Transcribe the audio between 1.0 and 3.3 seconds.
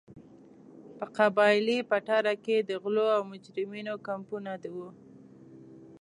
قبایلي پټاره کې د غلو او